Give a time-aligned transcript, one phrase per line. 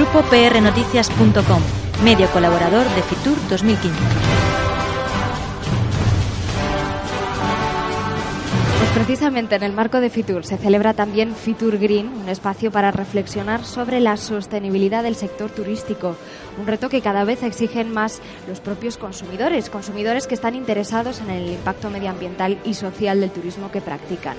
[0.00, 1.62] Grupo prnoticias.com,
[2.02, 3.90] medio colaborador de Fitur 2015.
[8.78, 12.90] Pues precisamente en el marco de Fitur se celebra también Fitur Green, un espacio para
[12.90, 16.16] reflexionar sobre la sostenibilidad del sector turístico,
[16.58, 21.30] un reto que cada vez exigen más los propios consumidores, consumidores que están interesados en
[21.30, 24.36] el impacto medioambiental y social del turismo que practican.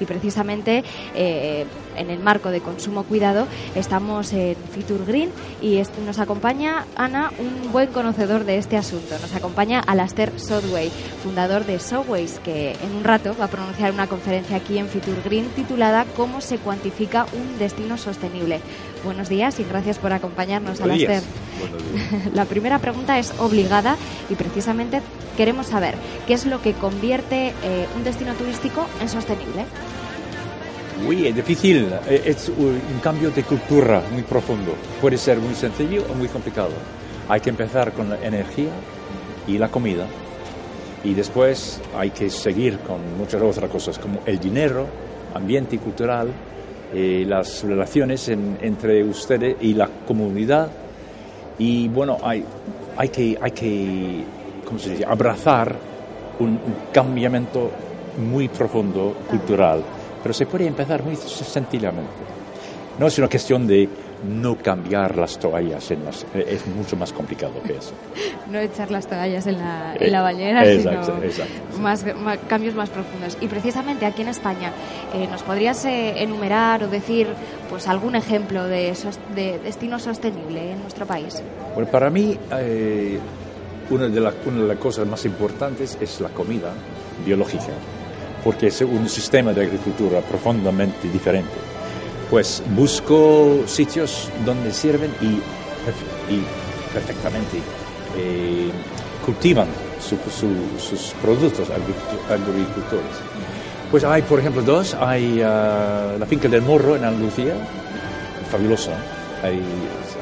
[0.00, 0.82] Y precisamente
[1.14, 7.32] eh, en el marco de consumo cuidado estamos en Fitur Green y nos acompaña Ana,
[7.38, 9.16] un buen conocedor de este asunto.
[9.20, 10.90] Nos acompaña Alastair Sodway,
[11.22, 15.22] fundador de Sowways, que en un rato va a pronunciar una conferencia aquí en Fitur
[15.24, 18.60] Green titulada ¿Cómo se cuantifica un destino sostenible?
[19.04, 21.22] Buenos días y gracias por acompañarnos, Buenos Alastair.
[21.22, 22.32] días.
[22.34, 23.96] La primera pregunta es obligada
[24.30, 25.00] y precisamente
[25.36, 25.94] queremos saber
[26.26, 29.64] qué es lo que convierte eh, un destino turístico en sostenible.
[31.06, 31.88] Uy, es difícil.
[32.08, 34.72] Eh, Es un cambio de cultura muy profundo.
[35.00, 36.70] Puede ser muy sencillo o muy complicado.
[37.28, 38.70] Hay que empezar con la energía
[39.46, 40.06] y la comida.
[41.04, 44.86] Y después hay que seguir con muchas otras cosas, como el dinero,
[45.34, 46.28] ambiente cultural,
[46.94, 50.68] eh, las relaciones en- entre ustedes y la comunidad.
[51.58, 52.44] Y bueno, hay,
[52.96, 54.24] hay que, hay que
[54.64, 55.04] ¿cómo se dice?
[55.04, 55.74] abrazar
[56.38, 57.70] un, un cambiamiento
[58.24, 59.82] muy profundo cultural.
[60.22, 62.10] Pero se puede empezar muy sencillamente.
[62.98, 63.88] No es una cuestión de
[64.28, 67.92] no cambiar las toallas, en las- eh, es mucho más complicado que eso.
[68.50, 71.80] No echar las toallas en la, Eh, en la bañera, exacto, sino exacto, sí.
[71.80, 72.04] Más,
[72.48, 73.36] cambios más profundos.
[73.40, 74.72] Y precisamente aquí en España,
[75.14, 77.28] eh, ¿nos podrías eh, enumerar o decir
[77.70, 78.92] pues algún ejemplo de,
[79.34, 81.42] de destino sostenible en nuestro país?
[81.74, 83.18] Bueno, para mí, eh,
[83.90, 86.72] una, de la- una de las cosas más importantes es la comida
[87.24, 87.72] biológica,
[88.44, 91.52] porque es un sistema de agricultura profundamente diferente.
[92.30, 95.26] Pues busco sitios donde sirven y,
[96.32, 96.42] y
[96.92, 97.58] perfectamente
[98.16, 98.70] eh,
[99.24, 99.68] cultivan
[100.00, 103.16] su- su- sus productos agricu- agricultores.
[103.90, 104.94] Pues hay, por ejemplo, dos.
[104.94, 107.54] Hay ah, la finca del Morro en Andalucía,
[108.50, 108.92] fabulosa.
[109.42, 109.60] Hay,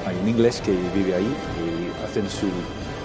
[0.06, 2.46] hay un inglés que vive ahí y hacen su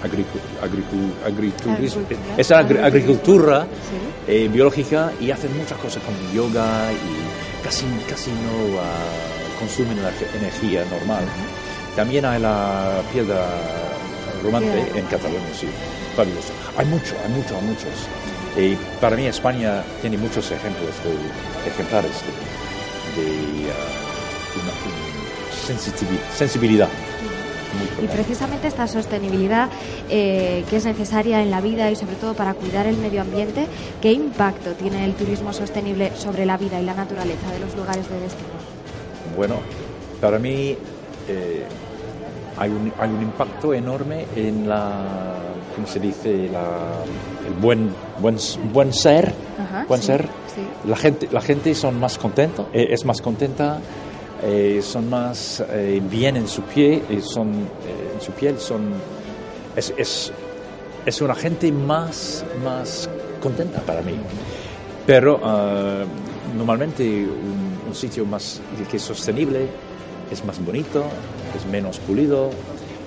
[0.05, 1.71] agriturismo.
[1.73, 2.19] Agricultura.
[2.37, 4.31] Es agri- agricultura Sí.
[4.31, 10.11] eh, biológica y hacen muchas cosas como yoga y casi, casi no ah, consumen la
[10.37, 11.23] energía normal.
[11.95, 13.47] También hay la piedra
[14.43, 15.67] romante en Cataluña, sí,
[16.15, 16.51] fabuloso.
[16.77, 17.93] Hay mucho, hay mucho, hay muchos.
[18.57, 22.11] Y para mí España tiene muchos ejemplos de ejemplares
[23.15, 24.73] de, de, una, una
[25.67, 26.89] sensitivi- sensibilidad.
[28.01, 29.69] Y precisamente esta sostenibilidad
[30.09, 33.67] eh, que es necesaria en la vida y sobre todo para cuidar el medio ambiente,
[34.01, 38.09] ¿qué impacto tiene el turismo sostenible sobre la vida y la naturaleza de los lugares
[38.09, 38.49] de destino?
[39.35, 39.55] Bueno,
[40.21, 40.77] para mí
[41.27, 41.65] eh,
[42.57, 45.35] hay, un, hay un impacto enorme en la,
[45.75, 46.49] ¿cómo se dice?
[46.51, 47.03] La,
[47.47, 48.37] el buen, buen,
[48.71, 49.33] buen ser.
[49.59, 50.27] Ajá, buen sí, ser.
[50.53, 50.61] sí.
[50.87, 53.79] La gente, la gente son más contenta, eh, es más contenta,
[54.47, 58.93] eh, son más eh, bien en su pie, eh, son, en su piel, son,
[59.75, 60.31] es, es,
[61.03, 63.09] es una gente más, más
[63.41, 64.13] contenta para mí.
[65.07, 66.03] Pero ah,
[66.55, 68.59] normalmente un, sitio más
[68.91, 69.67] que sostenible
[70.29, 71.05] es más bonito,
[71.55, 72.49] es menos pulido,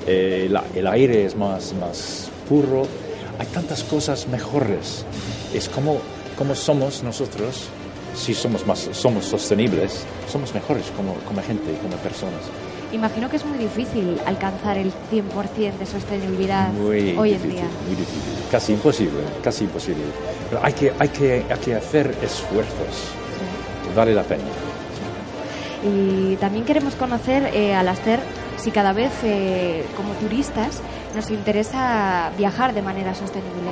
[0.07, 2.87] el aire es más, más puro,
[3.39, 5.05] hay tantas cosas mejores.
[5.53, 5.99] Es como,
[6.39, 7.69] como somos nosotros,
[8.15, 12.41] si somos, más, somos sostenibles, somos mejores como, como gente, como personas.
[12.93, 17.69] Imagino que es muy difícil alcanzar el 100% de sostenibilidad Muy hoy difícil, en día.
[17.87, 18.33] muy difícil.
[18.51, 20.05] Casi imposible, casi imposible.
[20.49, 23.13] Pero hay que, hay que, hay que hacer esfuerzos,
[23.95, 24.43] vale la pena.
[25.85, 28.21] Y también queremos conocer, eh, Alastair,
[28.57, 30.81] si cada vez eh, como turistas
[31.15, 33.71] nos interesa viajar de manera sostenible.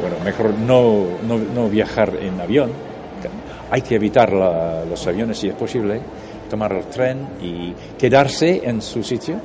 [0.00, 2.70] Bueno, mejor no, no, no viajar en avión.
[3.70, 6.00] Hay que evitar los aviones si es posible,
[6.48, 9.36] tomar el tren y quedarse en su sitio,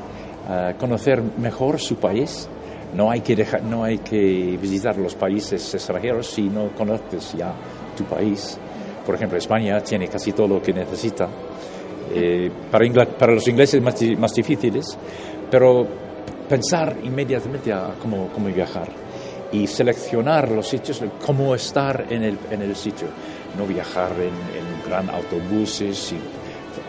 [0.50, 2.48] eh, conocer mejor su país.
[2.96, 7.54] No hay, que dejar, no hay que visitar los países extranjeros si no conoces ya
[7.98, 8.58] tu país.
[9.06, 11.28] Por ejemplo, España tiene casi todo lo que necesita.
[12.14, 14.98] Eh, para, los ingleses más, más difíciles,
[15.50, 15.88] pero
[16.48, 18.90] pensar inmediatamente cómo, viajar
[19.52, 22.24] y seleccionar los sitios, cómo estar en
[22.62, 23.08] el sitio.
[23.58, 26.18] No viajar en, en gran autobuses y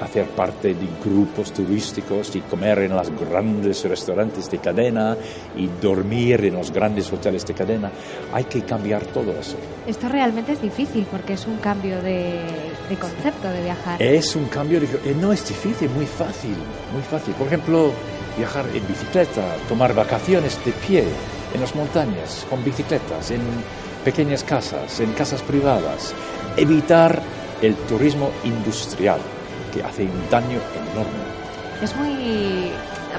[0.03, 5.17] hacer parte de grupos turísticos y comer en los grandes restaurantes de cadena
[5.57, 7.91] y dormir en los grandes hoteles de cadena.
[8.33, 9.57] Hay que cambiar todo eso.
[9.87, 12.41] Esto realmente es difícil porque es un cambio de
[12.89, 14.03] de concepto de viajar.
[14.03, 16.55] Es un cambio, de, eh, no es difícil, muy fácil,
[16.93, 17.35] muy fácil.
[17.35, 17.93] Por ejemplo,
[18.37, 21.05] viajar en bicicleta, tomar vacaciones de pie
[21.55, 23.41] en las montañas, con bicicletas, en
[24.05, 26.15] pequeñas casas, en casas privadas,
[26.57, 27.21] evitar
[27.63, 29.21] el turismo industrial,
[29.73, 30.61] que hace un daño
[30.93, 31.25] enorme.
[31.83, 32.71] Es muy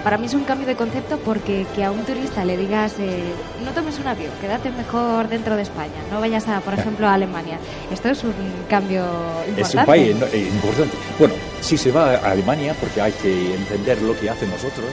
[0.03, 3.23] para mí es un cambio de concepto porque que a un turista le digas eh,
[3.63, 7.13] no tomes un avión, quédate mejor dentro de España, no vayas a, por ejemplo, a
[7.13, 7.57] Alemania.
[7.91, 8.33] Esto es un
[8.69, 9.03] cambio
[9.47, 9.61] importante.
[9.61, 10.97] Es un país eh, importante.
[11.17, 14.89] Bueno, si se va a Alemania, porque hay que entender lo que hacen nosotros,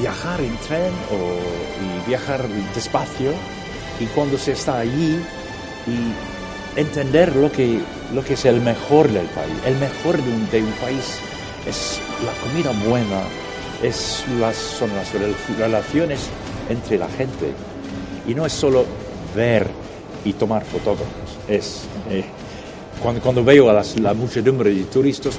[0.00, 3.32] viajar en tren o y viajar despacio
[4.02, 5.20] y cuando se está allí
[5.86, 7.80] y entender lo que,
[8.12, 9.52] lo que es el mejor del país.
[9.64, 11.18] El mejor de un, de un país
[11.66, 13.22] es la comida buena,
[13.82, 15.12] es las, son las
[15.58, 16.28] relaciones
[16.68, 17.52] entre la gente.
[18.26, 18.84] Y no es solo
[19.36, 19.68] ver
[20.24, 21.38] y tomar fotógrafos.
[21.48, 22.24] Es, eh,
[23.00, 25.38] cuando, cuando, veo a las, la muchedumbre de turistas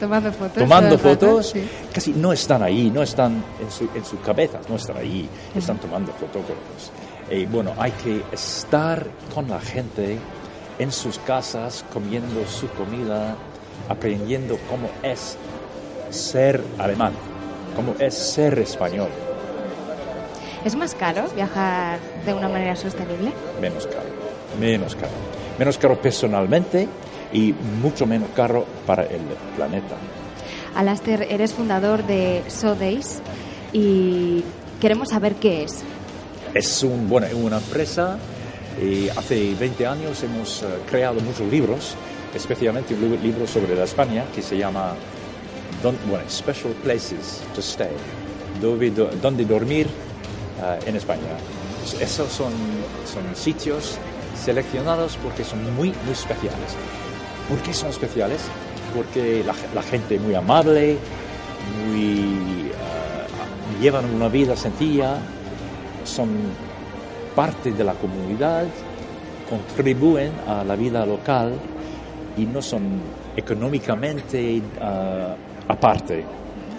[0.00, 1.54] tomando fotos, tomando fotos
[1.92, 5.78] casi no están ahí, no están en su, en su cabeza, no están ahí, están
[5.78, 6.90] tomando fotógrafos.
[7.30, 10.18] Y bueno, hay que estar con la gente
[10.78, 13.36] en sus casas, comiendo su comida,
[13.88, 15.36] aprendiendo cómo es
[16.10, 17.12] ser alemán,
[17.74, 19.08] como es ser español.
[20.64, 23.32] ¿Es más caro viajar de una manera sostenible?
[23.60, 24.06] Menos caro,
[24.58, 25.12] menos caro.
[25.58, 26.88] Menos caro personalmente
[27.32, 29.20] y mucho menos caro para el
[29.56, 29.96] planeta.
[30.74, 33.20] Alastair, eres fundador de Sodays
[33.72, 34.42] y
[34.80, 35.84] queremos saber qué es.
[36.54, 38.16] Es una empresa
[38.80, 41.96] y hace 20 años hemos eh, creado muchos libros,
[42.32, 44.94] especialmente un libro sobre la España que se llama
[46.28, 47.90] special places to stay,
[48.60, 49.88] donde dormir
[50.60, 51.22] uh, en España.
[52.00, 52.52] Esos son,
[53.34, 53.98] sitios
[54.40, 56.76] seleccionados porque son muy, muy especiales.
[57.48, 58.42] ¿Por qué son especiales?
[58.94, 60.98] Porque la, gente muy amable,
[61.86, 65.18] muy, uh, llevan una vida sencilla,
[66.04, 66.28] son
[67.34, 68.66] parte de la comunidad,
[69.48, 71.52] contribuyen a la vida local
[72.36, 73.00] y no son
[73.36, 75.34] económicamente uh,
[75.68, 76.24] aparte.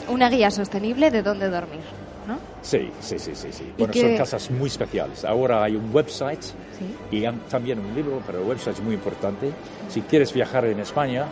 [0.07, 1.81] Una guía sostenible de dónde dormir,
[2.27, 2.37] ¿no?
[2.61, 3.49] Sí, sí, sí, sí.
[3.51, 3.71] sí.
[3.77, 5.25] Bueno, son casas muy especiales.
[5.25, 6.43] Ahora hay un website
[7.11, 9.51] y también un libro, pero el website es muy importante.
[9.89, 11.25] Si quieres viajar en España,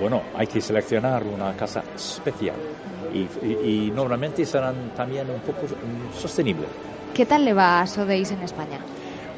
[0.00, 2.56] bueno, hay que seleccionar una casa especial
[3.12, 5.66] y, normalmente serán también un poco
[6.16, 6.68] sostenibles.
[7.12, 8.78] ¿Qué tal le va a Sodeis en España?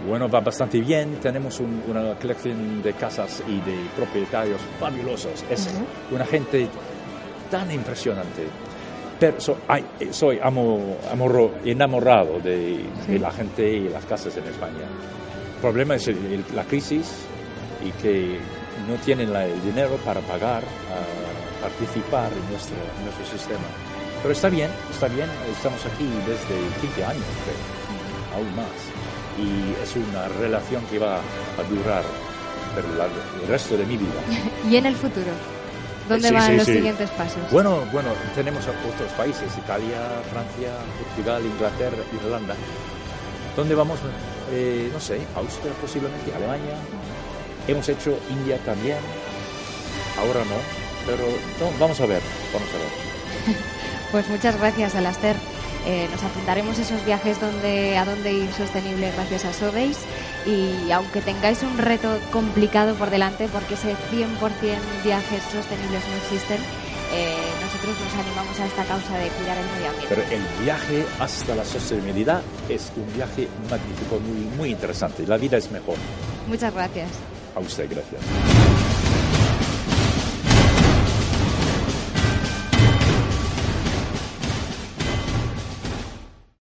[0.06, 1.18] Bueno, va bastante bien.
[1.20, 5.44] Tenemos una colección de casas y de propietarios fabulosos.
[5.48, 5.68] Es
[6.10, 6.68] una gente
[7.50, 8.46] tan impresionante.
[9.18, 9.36] Pero
[10.10, 10.96] soy amo,
[11.64, 12.84] enamorado de,
[13.20, 14.84] la gente y las casas en España.
[15.54, 16.10] El problema es
[16.52, 17.24] la crisis
[17.84, 18.38] y que
[18.88, 23.66] no tienen el dinero para pagar, a participar en nuestro, nuestro sistema.
[24.22, 28.78] Pero está bien, está bien, estamos aquí desde 15 años, creo, aún más.
[29.38, 32.04] Y es una relación que va a durar
[32.76, 34.20] el resto de mi vida.
[34.70, 35.32] ¿Y en el futuro?
[36.08, 37.40] ¿Dónde van los siguientes pasos?
[37.50, 42.54] Bueno, bueno, tenemos otros países, Italia, Francia, Portugal, Inglaterra, Irlanda.
[43.56, 43.98] ¿Dónde vamos?
[44.50, 46.74] Eh, no sé, Austria posiblemente, Alemania.
[47.68, 48.98] Hemos hecho India también.
[50.18, 50.56] Ahora no,
[51.06, 51.24] pero
[51.78, 52.20] vamos a ver,
[52.52, 53.56] vamos a ver.
[54.12, 55.36] pues muchas gracias, Alaster.
[55.84, 59.98] Eh, nos apuntaremos esos viajes donde, a dónde ir sostenible gracias a Sobeis
[60.46, 64.28] y aunque tengáis un reto complicado por delante, porque ese 100%
[65.02, 66.60] viajes sostenibles no existen,
[67.12, 70.14] eh, nosotros nos animamos a esta causa de cuidar el medio ambiente.
[70.14, 75.26] Pero el viaje hasta la sostenibilidad es un viaje magnífico, muy, muy interesante.
[75.26, 75.96] La vida es mejor.
[76.46, 77.08] Muchas gracias.
[77.54, 78.81] A usted, gracias.